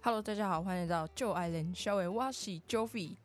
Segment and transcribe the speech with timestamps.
[0.00, 3.16] Hello，大家好，欢迎来到旧爱人小伟哇西 Joey。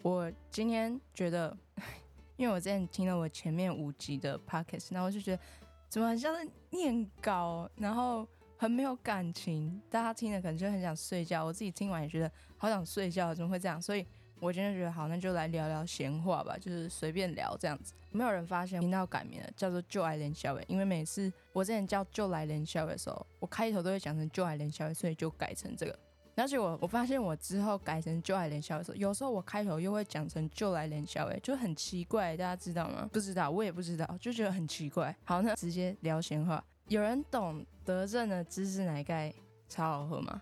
[0.00, 1.54] 我今天觉得，
[2.38, 5.42] 因为我之前听了我前面五集的 podcast，然后我就觉得
[5.88, 11.44] 怎么很像是念稿，然后很没有感情，大家听了可能就很想睡觉。
[11.44, 13.82] 我自己听完也觉得好想睡觉，怎么会这样？
[13.82, 14.06] 所以
[14.38, 17.92] 我今天觉得好，那就来聊聊闲话吧，就是随便聊这样子。
[18.12, 25.98] 没有人发现频道改名了，叫做旧爱连小伟，因为每次我之前叫旧来连小伟的时候，我开头都会讲成旧爱连小伟，所以就改成这个。
[26.40, 33.08] 而且我我发现我之后改成就爱连小的时候，有时候我开头又会讲成就来连小，哎，就很奇怪，大家知道吗？
[33.12, 35.14] 不知道，我也不知道，就觉得很奇怪。
[35.24, 36.62] 好，那直接聊闲话。
[36.88, 39.32] 有人懂德政的芝士奶盖
[39.68, 40.40] 超好喝吗？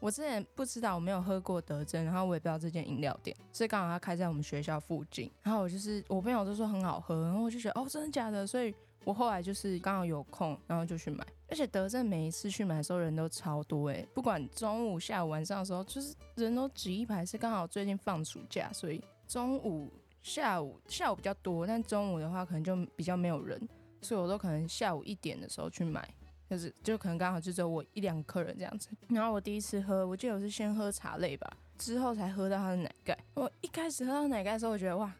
[0.00, 5.30] 我之前不知道，我没有喝过德政，然后我也不知道这间饮料店，所以刚好它开在我们学校附近。
[5.42, 8.46] 然后我就是我朋友都说很好喝，然后我就觉得哦，真的假的？
[8.46, 8.74] 所以。
[9.04, 17.26] 我后来就是刚好有空，然后就去买，而且德政每一次去买的时候人都超多哎，不管中午、下午、晚上的时候，就是人都挤一排。
[17.26, 23.60] 是刚好最近放暑假，所以中午、下午、下午比较多，但中午的话可能就比较没有人，
[24.00, 26.02] 所以我都可能下午一点的时候去买，
[26.48, 28.88] 就是就可能刚好就只有我一两客人这样子。
[29.10, 33.18] 然后我第一次喝，我记得我是先喝茶类吧，之后才喝到它的奶盖。
[33.34, 35.12] 我一开始喝到奶盖的时候，我觉得哇。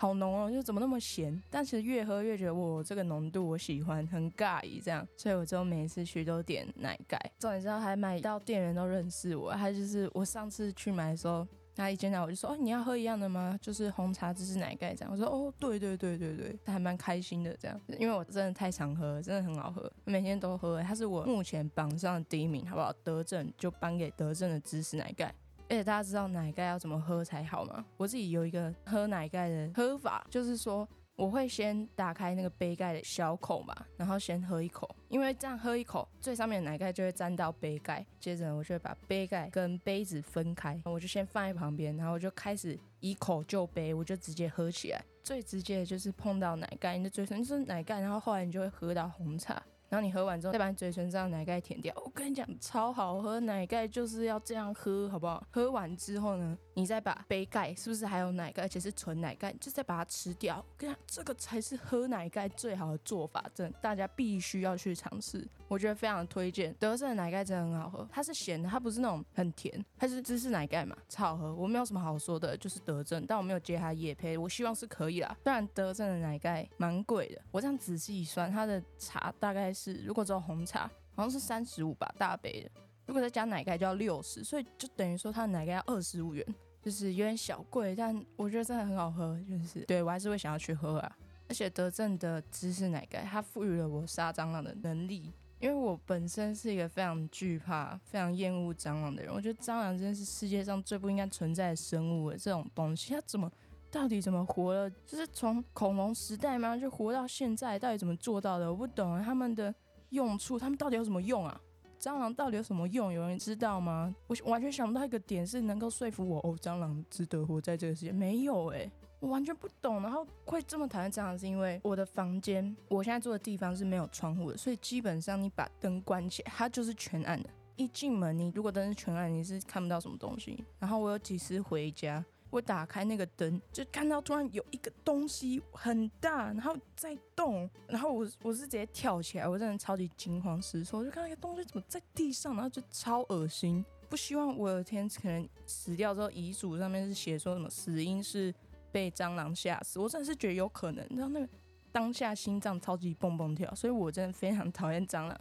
[0.00, 1.38] 好浓哦，就怎么那么咸？
[1.50, 7.20] 但是越喝越觉得我这个浓度我喜欢，很尬意这样，所以我就每次去都点奶盖。
[7.38, 13.58] 重点是还买到店员都认识我，他就是我上次去买的时候，他一见到我就说：“哦，你要喝一样的吗？
[13.60, 20.82] 就是红茶芝士奶盖这样。”我说：“哦，对对对对对。”他还蛮开心的这样，因为我真的太常喝，真的很好喝，每天都喝。
[20.82, 22.90] 他是我目前榜上第一名，好不好？
[23.04, 25.34] 德政就颁给德政的芝士奶盖。
[25.70, 27.84] 而且大家知道奶盖要怎么喝才好吗？
[27.96, 38.04] 我自己有一个喝奶盖的喝法，就是说我会先打开那个杯盖的小口嘛，然后先喝一口，因为这样喝一口，最上面的奶盖就会沾到杯盖。
[38.18, 45.00] 接着我就会把杯盖跟杯子分开，我就先放在旁边，然后我就开始以口就杯，我就直接喝起来。
[45.22, 49.62] 最直接的就是碰到奶盖，你的嘴唇就是奶盖，然后后来你就会喝到红茶。
[49.90, 51.92] 然后你喝完之后，再把你嘴唇上奶盖舔掉。
[51.96, 55.44] 我跟你讲，超好喝，奶盖就是要这样喝，好不好？
[55.50, 56.56] 喝完之后呢？
[56.74, 60.58] 你再把杯盖是不是还有奶盖，而且是纯奶盖，就再把它吃掉。
[60.58, 65.44] 我跟你讲，这个才是喝奶盖最好的做法，真的，大家必须要去尝试。
[65.70, 71.54] 我觉得非常推荐，德胜的奶盖真的很好喝，它是咸的，它不是那种很甜，它是芝士奶盖嘛，超好喝。
[71.54, 75.36] 我没有什么好说的，就是德胜，但我没有接它夜配，我希望是可以啦。
[75.44, 82.70] 虽然德胜的奶盖蛮贵的，我这样仔细一算，它的茶大概是，如果只有红茶，好像是三十五吧，大杯的。
[83.06, 86.44] 如果再加奶盖就要六十，所以就等于说它的奶盖要二十五元，
[86.82, 91.16] 就是有点小贵，但我觉得真的很好喝，就是对我还是会想要去喝啊。
[91.48, 99.32] 而且德政的芝士奶盖，它赋予了我杀蟑螂的能力，因为我本身是一个非常惧怕、非常厌恶蟑螂的人。
[99.32, 103.50] 我觉得蟑螂真的是世界上最不应该存在的生物，这种东西它怎么
[103.90, 104.88] 到底怎么活了？
[105.04, 106.76] 就是从恐龙时代吗？
[106.78, 108.70] 就活到现在，到底怎么做到的？
[108.70, 109.74] 我不懂他们的
[110.08, 111.60] 用处，他们到底有什么用啊？
[112.00, 113.12] 蟑螂到底有什么用？
[113.12, 114.14] 有人知道吗？
[114.28, 118.10] 我完全想不到一个点是能够说服我哦，蟑螂值得活在这个世界。
[118.10, 120.02] 没有哎，我完全不懂。
[120.02, 127.48] 然后会这么讨厌蟑螂，是因为我的房间，我现在住的地方是没有窗户的，所以基本上你把灯关起来，它就是全暗的。
[127.76, 130.64] 一进门，你如果灯是全暗，你是看不到什么东西。
[130.78, 132.24] 然后我有几次回家。
[132.50, 143.84] 我打开那个灯，就看到突然有一个东西很大，然后在动，然后我我是直接跳起来，我真的超级惊慌失措，我就看到一个东西怎么在地上，然后就超恶心。
[144.08, 148.52] 不希望我有一天可能死掉之后，遗嘱上面是写说什么死因是
[148.92, 151.48] 被蟑螂吓死，我真的是觉得有可能，你知道那个
[151.92, 155.38] 当下心脏超级蹦蹦跳，所以我真的非常 讨厌蟑螂，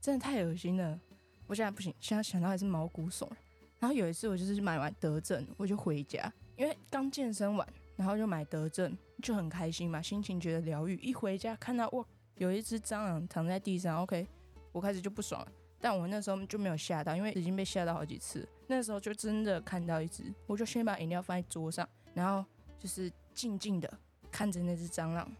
[0.00, 0.98] 真的太恶心了。
[1.46, 3.38] 我现在不行，现在想到还是毛骨悚然。
[3.78, 10.96] 然后有一次我就是买完德政，我就回家，因为刚健身完，然后就买德政，就很开心嘛，心情觉得疗愈。
[10.96, 12.04] 一回家看到哇，
[12.36, 14.26] 有一只蟑螂躺在地上，OK，
[14.72, 15.52] 我开始就不爽了。
[15.78, 18.48] 但我那时候就没有吓到，因为已经被吓到好几次。
[18.66, 22.44] 那时候就真的看到一只，我就先把饮料放在桌上，然后
[22.78, 23.92] 就是静静的
[24.30, 25.30] 看着那只蟑螂。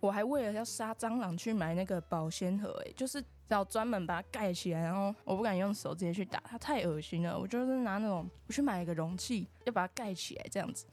[0.00, 7.38] 我还为了要杀蟑螂去买那个保鲜盒，哎，就是要专门把它盖起来，然后我不敢用手直接去打它，太恶心了。
[7.38, 10.86] 我就是拿那种，我去买一个容器，要把它盖起来，这样子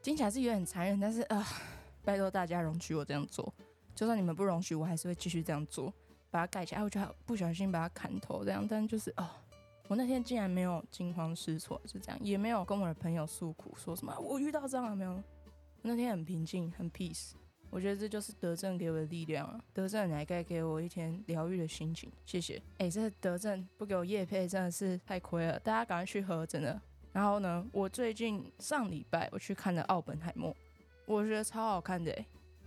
[0.00, 1.44] 听起来是有点残忍，但是啊，
[2.04, 3.52] 拜托大家容许我这样做，
[3.92, 5.92] 就算你们不容许，我还是会继续这样做，
[6.30, 6.82] 把它盖起来。
[6.84, 9.28] 我就不小心把它砍头这样，但就是哦，
[9.88, 15.22] 我那天竟然没有惊慌失措，是这样，也没有跟我的朋友诉苦，说什么我遇到蟑螂没有，
[15.82, 17.32] 那天很平静，很 peace。
[17.70, 19.60] 我觉得这就是德政给我的力量啊！
[19.72, 22.62] 德政还该给我一天疗愈的心情，谢谢。
[22.78, 26.80] 哎，这德政不给我叶配真的是太亏了，大家赶快去喝，真的。
[27.12, 30.50] 然后呢，我最近上礼拜我去看了《奥本海默》，
[31.04, 32.16] 我觉得超好看的。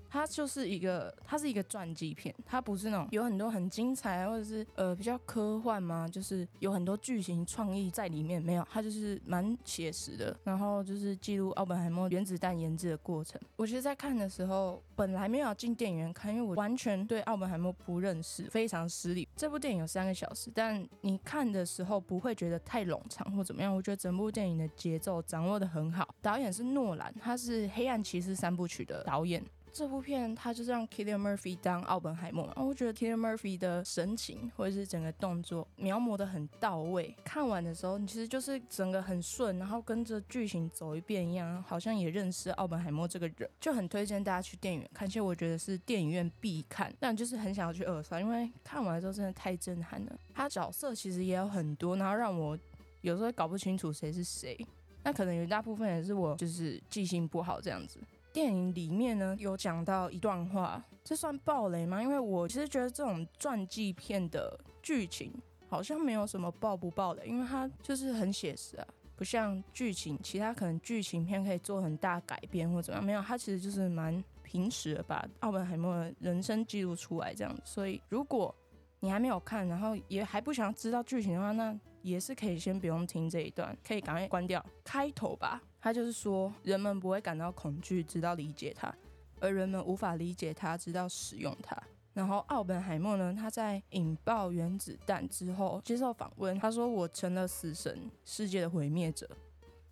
[0.10, 6.08] 它就是一个，它是一个传记片，它不是那种有很多很精彩或者是呃比较科幻吗？
[6.08, 10.38] 就是有很多剧情创意在里面，没有，它就是蛮写实的。
[10.44, 13.40] 然后就是记录奥本海默原子弹研制的过程。
[13.56, 19.28] 我其实，在看的时候，本来没有进电影院看，因为我完全对奥本海默不认识，非常失礼。
[19.36, 23.76] 这部电影有三个小时，但你看的时候不会觉得太冗长或怎么样。
[23.76, 26.08] 我觉得整部电影的节奏掌握的很好。
[26.22, 29.44] 导演是诺兰，他是《黑暗骑士》三部曲的导演。
[29.78, 37.16] 这部片他就是让 Killian Murphy 当奥本海默，然后我觉得 Killian Murphy 的神情或者是整个动作描摹的很到位。
[37.24, 45.08] 看完的时候，你其实就是整个很顺，然后跟着剧情走一遍一样，好像也认识奥本海默这个人，就很推荐大家去电影院看。
[45.08, 50.20] 其实我觉得是电影院必看，但就是很想要去二刷，因为看完之后真的太震撼了。
[50.34, 52.58] 他角色其实也有很多，然后让我
[53.02, 54.58] 有时候搞不清楚谁是谁。
[55.04, 58.00] 那可能有一大部分也是我就是记性不好这样子。
[58.38, 62.04] 电影里面呢有讲到一段话，这算暴雷吗？
[62.04, 65.34] 因为我其实觉得这种传记片的剧情
[65.68, 77.62] 好像没有什么暴不暴雷，因为它就是很写实啊，不像剧情，其他可能剧情片可以做很大改编或怎么样，没有，它其实就是蛮平实的，把奥本海默的人生记录出来这样子。
[77.66, 78.54] 所以如果
[79.00, 85.60] 你还没有看，然后也还不想知道剧情的话，那也是可以先不用听这一段，可以赶快关掉开头吧。
[85.88, 88.94] 他就是说，人们不会感到恐惧，直到理解它；
[89.40, 91.82] 而人们无法理解它，直到使用它。
[92.14, 99.30] 然后奥本海默呢，他在引爆原子弹之后接受访问，他说：“我成了死神，世界的毁灭者。”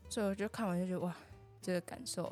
[0.09, 1.15] 所以我就看完就觉得，哇，
[1.61, 2.29] 这个感受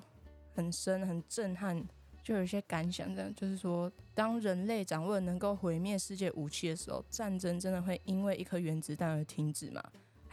[0.54, 1.82] 很深，很震撼，
[2.22, 3.16] 就有一些感想。
[3.16, 9.82] 这样就是说，当人类掌握能够毁灭世界武器的时候，战争真的会因为一颗原子弹而停止吗？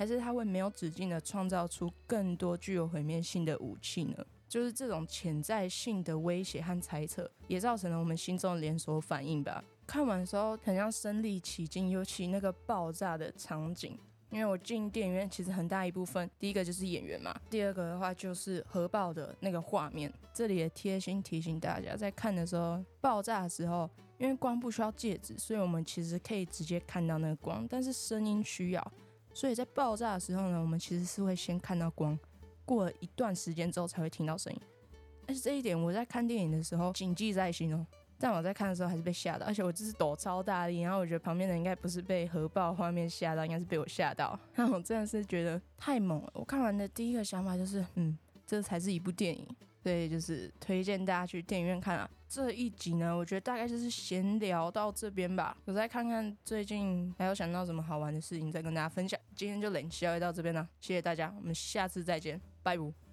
[0.01, 4.17] 还是他会没有止境的创造出更多具有毁灭性的武器呢？
[4.49, 9.63] 就是这种潜在性的威胁和猜测，也造成了我们心中的连锁反应吧。
[9.87, 13.99] 看完的时候很像身临其境，尤其那个爆炸的场景。
[14.31, 20.11] 因为我进电影院，其实很大一部分，第一个就是演员嘛，第二个的话就是核爆的那个画面。
[20.33, 28.93] 这里也贴心提醒大家，在看的时候，爆炸的时候，因为光不需要戒指，所以我们其实可以直接看到那个光，但是声音需要。
[29.33, 32.19] 所以在爆炸的时候呢，我们其实是会先看到光，
[32.65, 34.61] 过了一段时间之后才会听到声音。
[35.27, 37.87] 而且这一点我在看电影的时候谨记在心哦。
[38.23, 44.39] 但我在看的时候还是被吓到，而且我就是抖超大力，然后我觉得旁边的应该不是被核爆画面吓到，应该是被我吓到。
[44.57, 46.31] 那我真的是觉得太猛了。
[46.35, 49.49] 我看完的第一个想法就是，嗯，这才是一部电影。
[49.83, 52.11] 所以就是推荐大家去电影院看啊。
[52.33, 55.57] 这一集呢，我觉得大概就是闲聊到这边吧。
[55.65, 59.19] 我再看看最近还有想到什么好玩的事情，再跟大家分享。
[59.35, 63.10] 今天就冷笑到这边了，谢谢大家，我们下次再见，拜拜。